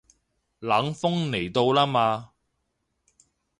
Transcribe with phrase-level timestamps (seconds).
[0.57, 2.31] 冷鋒嚟到啦嘛